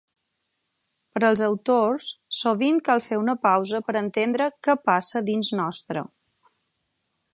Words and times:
Per 1.17 1.21
als 1.27 1.43
autors, 1.47 2.07
sovint 2.37 2.81
cal 2.89 3.03
fer 3.09 3.19
una 3.25 3.35
pausa 3.45 3.83
per 3.89 3.95
entendre 4.01 4.49
què 4.69 4.77
passa 4.91 5.23
dins 5.29 5.53
nostre. 5.61 6.05